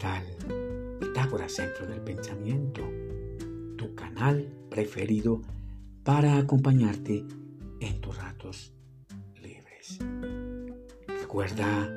[0.00, 0.24] tal?
[0.98, 2.82] Pitágoras, Centro del Pensamiento,
[3.76, 5.42] tu canal preferido
[6.02, 7.24] para acompañarte
[7.80, 8.72] en tus ratos
[9.42, 9.98] libres.
[11.06, 11.88] Recuerda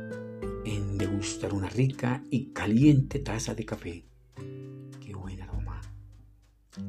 [0.65, 4.05] en degustar una rica y caliente taza de café.
[4.99, 5.81] Qué buen aroma.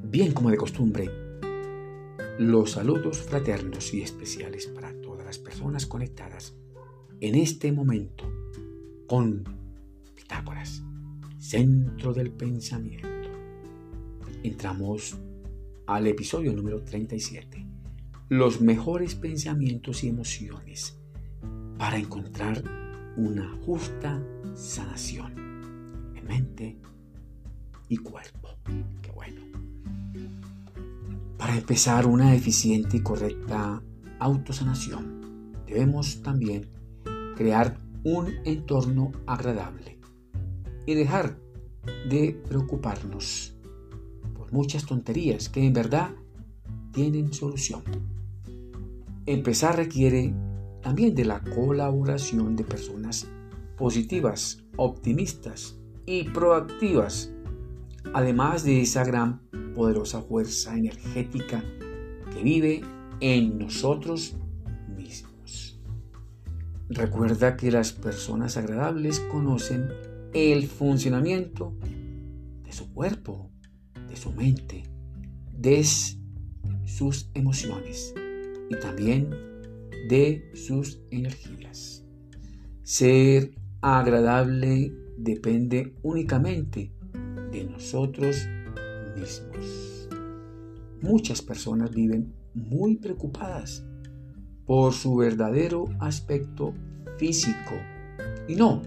[0.02, 1.08] Bien como de costumbre,
[2.40, 6.56] los saludos fraternos y especiales para todas las personas conectadas
[7.20, 8.24] en este momento
[9.06, 9.44] con
[10.16, 10.82] Pitágoras,
[11.44, 13.06] centro del pensamiento.
[14.42, 15.14] Entramos
[15.86, 17.66] al episodio número 37,
[18.30, 20.98] los mejores pensamientos y emociones
[21.76, 22.64] para encontrar
[23.18, 24.22] una justa
[24.54, 25.34] sanación
[26.16, 26.78] en mente
[27.90, 28.48] y cuerpo.
[29.02, 29.42] Qué bueno.
[31.36, 33.82] Para empezar una eficiente y correcta
[34.18, 36.70] autosanación, debemos también
[37.36, 39.94] crear un entorno agradable
[40.86, 41.38] y dejar
[42.08, 43.54] de preocuparnos
[44.36, 46.10] por muchas tonterías que en verdad
[46.92, 47.82] tienen solución.
[49.26, 50.34] Empezar requiere
[50.82, 53.26] también de la colaboración de personas
[53.76, 57.32] positivas, optimistas y proactivas,
[58.12, 59.40] además de esa gran
[59.74, 61.64] poderosa fuerza energética
[62.32, 62.82] que vive
[63.20, 64.36] en nosotros
[64.94, 65.80] mismos.
[66.90, 69.88] Recuerda que las personas agradables conocen
[70.34, 71.76] el funcionamiento
[72.64, 73.50] de su cuerpo,
[74.08, 74.82] de su mente,
[75.56, 75.84] de
[76.84, 78.12] sus emociones
[78.68, 79.30] y también
[80.08, 82.04] de sus energías.
[82.82, 86.92] Ser agradable depende únicamente
[87.52, 88.36] de nosotros
[89.16, 90.08] mismos.
[91.00, 93.84] Muchas personas viven muy preocupadas
[94.66, 96.74] por su verdadero aspecto
[97.18, 97.74] físico
[98.48, 98.82] y no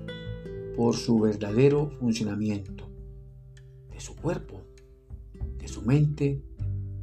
[0.78, 2.90] por su verdadero funcionamiento
[3.92, 4.62] de su cuerpo,
[5.58, 6.42] de su mente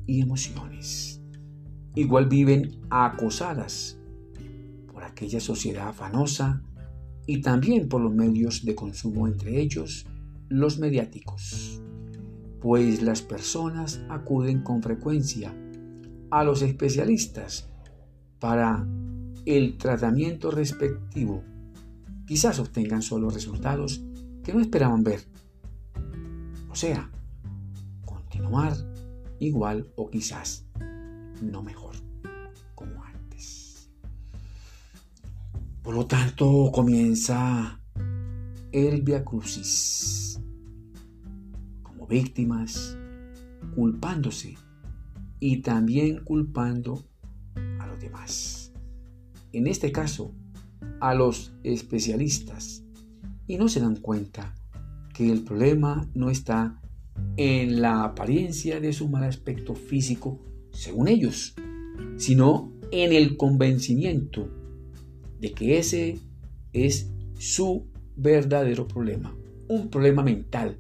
[0.06, 1.20] y emociones.
[1.94, 3.98] Igual viven acosadas
[5.14, 6.62] aquella sociedad afanosa
[7.26, 10.06] y también por los medios de consumo, entre ellos
[10.48, 11.80] los mediáticos,
[12.60, 15.54] pues las personas acuden con frecuencia
[16.30, 17.70] a los especialistas
[18.40, 18.86] para
[19.46, 21.42] el tratamiento respectivo.
[22.26, 24.02] Quizás obtengan solo resultados
[24.42, 25.20] que no esperaban ver.
[26.70, 27.10] O sea,
[28.04, 28.76] continuar
[29.38, 30.66] igual o quizás
[31.40, 31.94] no mejor.
[35.84, 37.78] Por lo tanto, comienza
[38.72, 40.40] el Via Crucis
[41.82, 42.96] como víctimas,
[43.74, 44.56] culpándose
[45.40, 47.04] y también culpando
[47.78, 48.72] a los demás.
[49.52, 50.34] En este caso,
[51.04, 52.82] a los especialistas.
[53.47, 54.54] Y no se dan cuenta
[55.12, 56.81] que el problema no está
[57.37, 60.41] en la apariencia de su mal aspecto físico,
[60.72, 61.54] según ellos,
[62.16, 64.48] sino en el convencimiento
[65.41, 66.20] de que ese
[66.72, 69.37] es su verdadero problema,
[69.69, 70.78] un problema mental,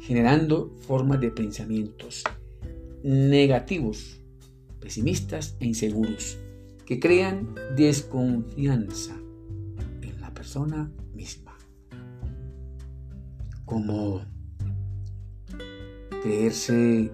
[0.00, 2.24] generando formas de pensamientos
[3.04, 4.20] negativos,
[4.80, 6.38] pesimistas e inseguros,
[6.86, 9.20] que crean desconfianza
[10.50, 11.56] persona misma,
[13.64, 14.20] como
[16.22, 17.08] creerse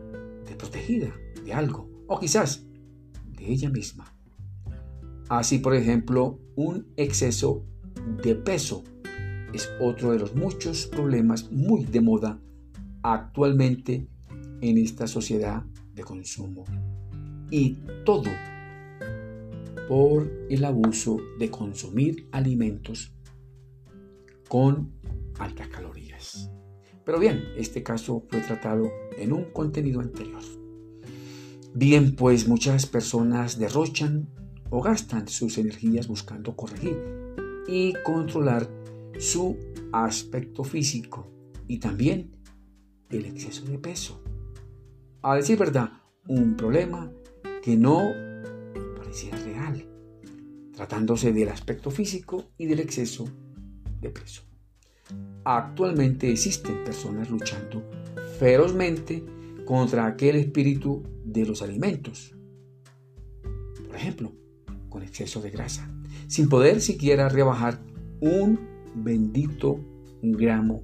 [0.47, 1.14] desprotegida
[1.44, 2.66] de algo, o quizás
[3.26, 4.10] de ella misma.
[5.28, 7.66] Así, por ejemplo, un exceso
[8.22, 8.84] de peso
[9.53, 12.41] es otro de los muchos problemas muy de moda
[13.03, 14.08] actualmente
[14.62, 16.64] en esta sociedad de consumo.
[17.50, 17.76] Y
[18.06, 18.30] todo
[19.91, 23.12] por el abuso de consumir alimentos
[24.49, 24.93] con
[25.39, 26.51] altas calorías.
[27.05, 30.43] Pero bien, este caso fue tratado en un contenido anterior.
[31.75, 34.28] Bien, pues muchas personas derrochan
[34.71, 36.98] o gastan sus energías buscando corregir
[37.69, 38.69] y controlar
[39.19, 39.57] su
[39.93, 41.31] aspecto físico
[41.69, 42.37] y también
[43.10, 44.22] el exceso de peso.
[45.22, 45.91] A decir verdad,
[46.28, 47.13] un problema
[47.63, 48.01] que no
[48.97, 49.87] pareciera real,
[50.75, 53.27] tratándose del aspecto físico y del exceso
[54.01, 54.43] de peso.
[55.45, 57.83] Actualmente existen personas luchando
[58.39, 59.25] ferozmente
[59.65, 62.34] contra aquel espíritu de los alimentos.
[63.87, 64.33] Por ejemplo,
[64.89, 65.91] con exceso de grasa,
[66.27, 67.81] sin poder siquiera rebajar
[68.21, 68.59] un
[68.95, 69.81] bendito
[70.22, 70.83] gramo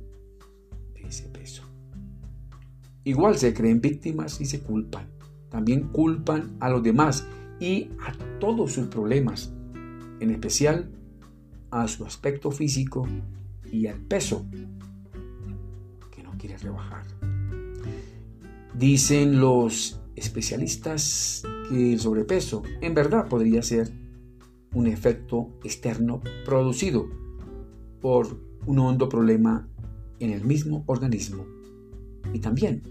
[0.95, 1.65] de ese peso.
[3.05, 5.09] Igual se creen víctimas y se culpan.
[5.49, 7.27] También culpan a los demás
[7.59, 9.53] y a todos sus problemas,
[10.21, 10.91] en especial
[11.73, 13.09] a su aspecto físico
[13.73, 14.47] y al peso
[16.43, 17.05] quieres rebajar.
[18.75, 23.93] Dicen los especialistas que el sobrepeso en verdad podría ser
[24.75, 27.09] un efecto externo producido
[28.01, 29.69] por un hondo problema
[30.19, 31.47] en el mismo organismo
[32.33, 32.83] y también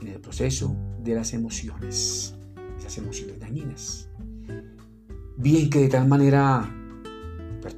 [0.00, 2.34] en el proceso de las emociones,
[2.78, 4.08] esas emociones dañinas.
[5.36, 6.74] Bien que de tal manera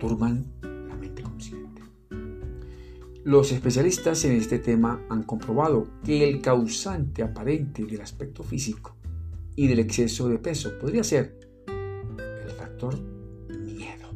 [0.02, 0.44] perturban
[0.88, 1.80] la mente consciente.
[3.24, 8.96] Los especialistas en este tema han comprobado que el causante aparente del aspecto físico
[9.54, 11.38] y del exceso de peso podría ser
[11.68, 12.98] el factor
[13.64, 14.08] miedo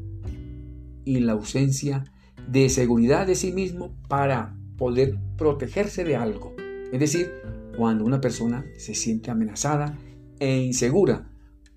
[1.05, 2.03] y la ausencia
[2.49, 6.56] de seguridad de sí mismo para poder protegerse de algo.
[6.93, 7.31] Es decir,
[7.77, 9.97] cuando una persona se siente amenazada
[10.41, 11.31] e insegura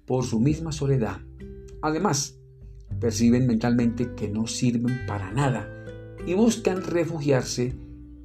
[0.06, 1.20] por su misma soledad.
[1.84, 2.39] Además,
[3.00, 5.68] perciben mentalmente que no sirven para nada
[6.26, 7.76] y buscan refugiarse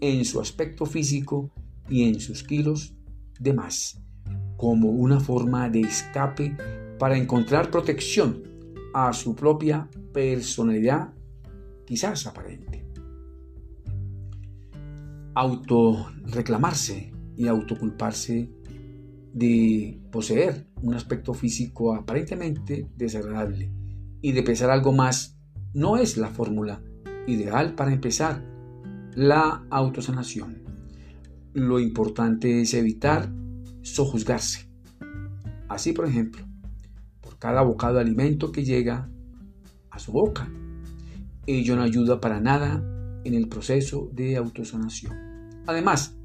[0.01, 1.51] en su aspecto físico
[1.89, 2.95] y en sus kilos
[3.39, 4.01] de más,
[4.57, 6.57] como una forma de escape
[6.99, 8.43] para encontrar protección
[8.95, 11.13] a su propia personalidad,
[11.87, 12.85] quizás aparente.
[15.35, 18.51] Autorreclamarse y autoculparse
[19.33, 23.73] de poseer un aspecto físico aparentemente desagradable
[24.25, 25.37] y de pesar algo más
[25.75, 26.81] no es la fórmula
[27.27, 28.43] ideal para empezar
[29.15, 30.63] la autosanación.
[31.53, 33.31] Lo importante es evitar
[33.83, 34.67] sojuzgarse.
[35.69, 36.43] Así, por ejemplo,
[37.21, 39.11] por cada bocado de alimento que llega
[39.91, 40.49] a su boca,
[41.47, 42.83] ello no ayuda para nada
[43.25, 45.13] en el proceso de autosanación.
[45.67, 46.17] Además,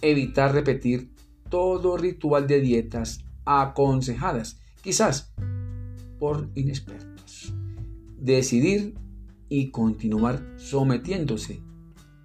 [0.00, 1.12] evitar repetir
[1.50, 5.34] todo ritual de dietas aconsejadas, quizás
[6.18, 7.15] por inexpertos
[8.18, 8.94] decidir
[9.48, 11.60] y continuar sometiéndose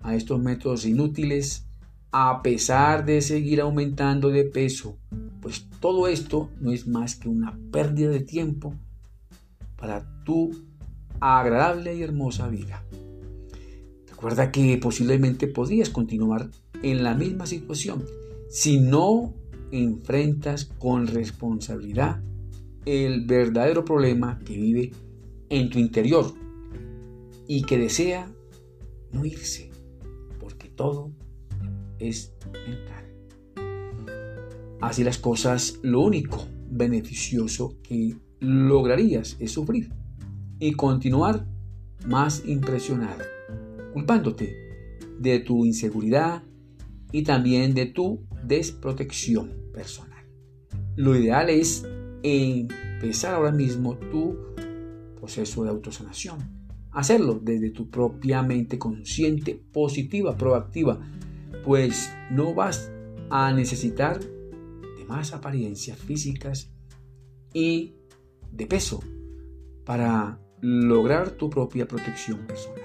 [0.02, 1.66] a estos métodos inútiles
[2.12, 4.98] a pesar de seguir aumentando de peso,
[5.42, 8.74] pues todo esto no es más que una pérdida de tiempo
[9.78, 10.52] para tu
[11.20, 12.84] agradable y hermosa vida.
[14.10, 16.50] Recuerda que posiblemente podrías continuar
[16.84, 18.04] en la misma situación
[18.50, 19.34] si no
[19.72, 22.22] enfrentas con responsabilidad
[22.86, 24.92] el verdadero problema que vive
[25.52, 26.34] en tu interior
[27.46, 28.34] y que desea
[29.12, 29.70] no irse,
[30.40, 31.12] porque todo
[32.00, 33.06] es mental.
[34.80, 39.92] Así las cosas, lo único beneficioso que lograrías es sufrir
[40.58, 41.46] y continuar
[42.08, 43.24] más impresionado,
[43.94, 44.56] culpándote
[45.20, 46.44] de tu inseguridad
[47.12, 50.26] y también de tu desprotección personal.
[50.96, 51.86] Lo ideal es
[52.24, 54.51] empezar ahora mismo tu
[55.22, 56.40] proceso de autosanación.
[56.92, 61.00] Hacerlo desde tu propia mente consciente, positiva, proactiva,
[61.64, 62.92] pues no vas
[63.30, 66.72] a necesitar de más apariencias físicas
[67.54, 67.94] y
[68.52, 69.00] de peso
[69.86, 72.82] para lograr tu propia protección personal.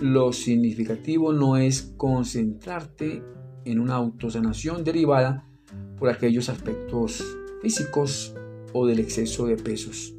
[0.00, 3.22] Lo significativo no es concentrarte
[3.64, 5.48] en una autosanación derivada
[5.98, 7.24] por aquellos aspectos
[7.62, 8.34] físicos
[8.72, 10.17] o del exceso de pesos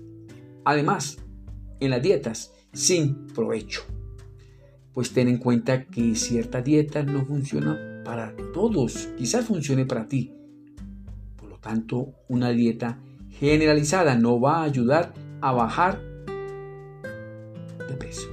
[0.70, 1.18] Además,
[1.80, 3.82] en las dietas, sin provecho.
[4.94, 10.32] Pues ten en cuenta que cierta dieta no funciona para todos, quizás funcione para ti.
[11.38, 13.00] Por lo tanto, una dieta
[13.32, 15.12] generalizada no va a ayudar
[15.42, 16.04] a bajar
[17.88, 18.30] de peso.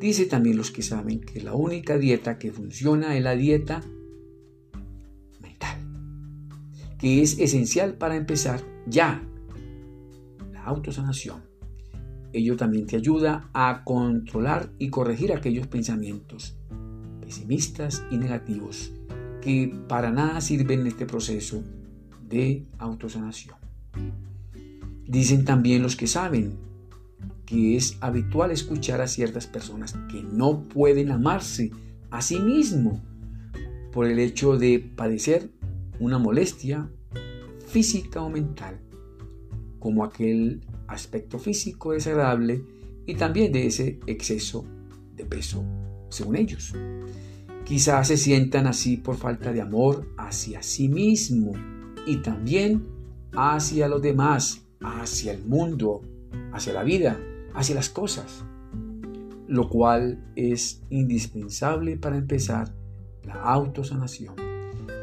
[0.00, 3.82] Dice también los que saben que la única dieta que funciona es la dieta
[5.42, 5.76] mental,
[6.98, 9.22] que es esencial para empezar ya
[10.64, 11.42] autosanación.
[12.32, 16.56] Ello también te ayuda a controlar y corregir aquellos pensamientos
[17.20, 18.92] pesimistas y negativos
[19.40, 21.62] que para nada sirven en este proceso
[22.28, 23.56] de autosanación.
[25.06, 26.56] Dicen también los que saben
[27.44, 31.70] que es habitual escuchar a ciertas personas que no pueden amarse
[32.10, 33.02] a sí mismo
[33.92, 35.50] por el hecho de padecer
[36.00, 36.88] una molestia
[37.66, 38.80] física o mental
[39.82, 42.64] como aquel aspecto físico desagradable
[43.04, 44.64] y también de ese exceso
[45.16, 45.64] de peso,
[46.08, 46.72] según ellos.
[47.64, 51.52] Quizás se sientan así por falta de amor hacia sí mismo
[52.06, 52.86] y también
[53.32, 56.02] hacia los demás, hacia el mundo,
[56.52, 57.18] hacia la vida,
[57.52, 58.44] hacia las cosas,
[59.48, 62.72] lo cual es indispensable para empezar
[63.24, 64.36] la autosanación.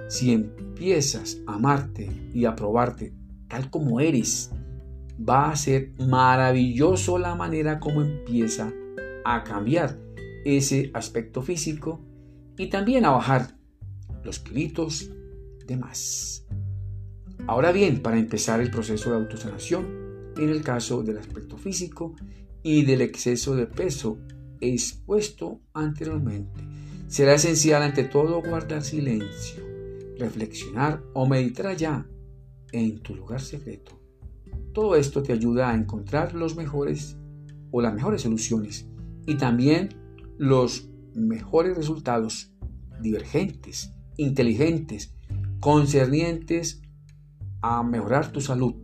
[0.07, 3.13] Si empiezas a amarte y a probarte
[3.49, 4.51] tal como eres,
[5.27, 8.73] va a ser maravilloso la manera como empieza
[9.25, 9.99] a cambiar
[10.45, 11.99] ese aspecto físico
[12.57, 13.57] y también a bajar
[14.23, 15.11] los kilitos
[15.65, 16.45] de más.
[17.47, 22.15] Ahora bien, para empezar el proceso de autosanación, en el caso del aspecto físico
[22.63, 24.19] y del exceso de peso
[24.61, 26.61] expuesto anteriormente,
[27.07, 29.63] será esencial ante todo guardar silencio,
[30.17, 32.05] reflexionar o meditar allá
[32.71, 33.99] en tu lugar secreto.
[34.73, 37.17] Todo esto te ayuda a encontrar los mejores
[37.71, 38.87] o las mejores soluciones
[39.25, 39.89] y también
[40.37, 42.51] los mejores resultados
[43.01, 45.13] divergentes, inteligentes,
[45.59, 46.81] concernientes
[47.61, 48.75] a mejorar tu salud,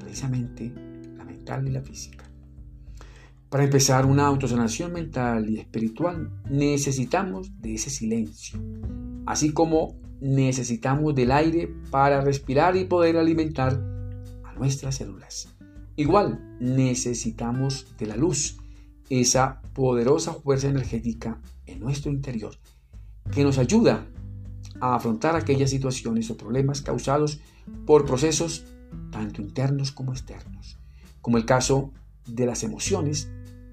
[0.00, 0.72] precisamente
[1.16, 2.24] la mental y la física.
[3.48, 8.58] Para empezar una autosanación mental y espiritual necesitamos de ese silencio,
[9.26, 13.82] así como necesitamos del aire para respirar y poder alimentar
[14.44, 15.48] a nuestras células.
[15.96, 18.58] Igual necesitamos de la luz,
[19.10, 22.54] esa poderosa fuerza energética en nuestro interior
[23.32, 24.06] que nos ayuda
[24.80, 27.40] a afrontar aquellas situaciones o problemas causados
[27.86, 28.64] por procesos
[29.10, 30.78] tanto internos como externos,
[31.20, 31.92] como el caso
[32.26, 33.30] de las emociones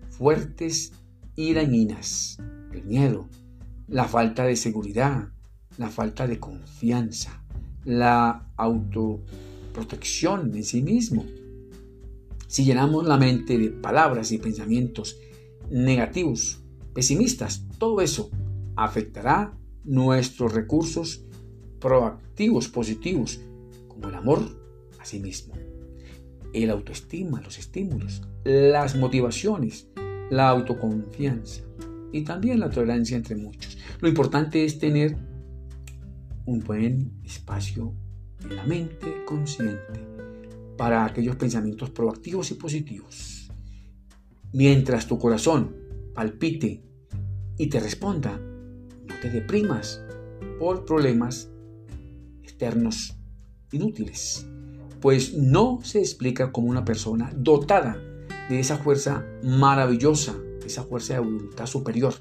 [0.10, 0.94] fuertes
[1.36, 2.38] y dañinas,
[2.72, 3.28] el miedo,
[3.88, 5.30] la falta de seguridad,
[5.82, 7.44] la falta de confianza,
[7.84, 11.26] la autoprotección en sí mismo.
[12.48, 15.18] Si llenamos la mente de palabras y pensamientos
[15.72, 16.62] negativos,
[16.94, 18.30] pesimistas, todo eso
[18.76, 21.26] afectará nuestros recursos
[21.80, 23.42] proactivos, positivos,
[23.88, 24.40] como el amor
[25.00, 25.56] a sí mismo,
[26.54, 29.88] el autoestima, los estímulos, las motivaciones,
[30.30, 31.64] la autoconfianza
[32.12, 33.80] y también la tolerancia entre muchos.
[34.00, 35.31] Lo importante es tener
[36.46, 37.94] un buen espacio
[38.44, 40.08] en la mente consciente
[40.78, 43.52] para aquellos pensamientos proactivos y positivos.
[44.54, 45.76] Mientras tu corazón
[46.14, 46.84] palpite
[47.58, 50.02] y te responda, no te deprimas
[50.60, 51.50] por problemas
[52.42, 53.16] externos
[53.72, 54.48] inútiles,
[55.00, 57.98] pues no se explica como una persona dotada
[58.50, 62.14] de esa fuerza maravillosa, esa fuerza de voluntad superior,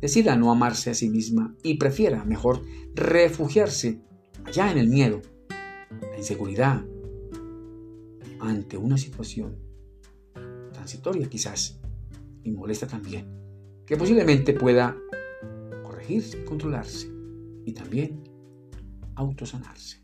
[0.00, 2.62] decida no amarse a sí misma y prefiera mejor
[2.94, 4.00] refugiarse
[4.44, 5.22] allá en el miedo,
[5.90, 6.84] la inseguridad,
[8.40, 9.56] ante una situación
[10.72, 11.80] transitoria quizás
[12.42, 13.26] y molesta también,
[13.86, 14.96] que posiblemente pueda
[15.82, 17.10] corregirse controlarse
[17.64, 18.22] y también
[19.14, 20.02] autosanarse.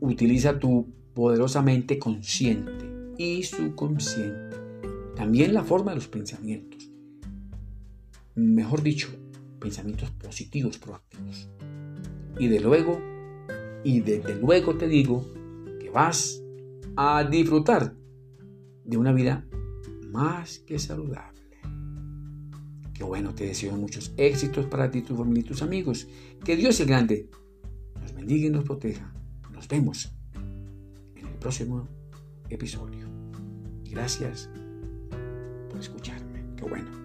[0.00, 2.84] Utiliza tu poderosa mente consciente
[3.18, 4.56] y subconsciente,
[5.16, 6.73] también la forma de los pensamientos,
[8.34, 9.08] mejor dicho,
[9.60, 11.48] pensamientos positivos, proactivos.
[12.38, 13.00] Y de luego,
[13.84, 15.24] y desde luego te digo
[15.80, 16.42] que vas
[16.96, 17.94] a disfrutar
[18.84, 19.46] de una vida
[20.10, 21.34] más que saludable.
[22.92, 26.06] Qué bueno, te deseo muchos éxitos para ti, tu familia y tus amigos.
[26.44, 27.28] Que Dios el grande
[28.00, 29.12] nos bendiga y nos proteja.
[29.52, 30.12] Nos vemos
[31.16, 31.88] en el próximo
[32.48, 33.08] episodio.
[33.90, 34.48] Gracias
[35.68, 36.44] por escucharme.
[36.56, 37.03] Qué bueno.